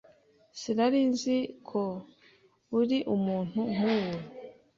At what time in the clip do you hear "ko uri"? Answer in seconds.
1.69-2.97